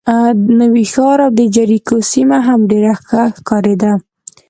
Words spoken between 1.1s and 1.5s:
او د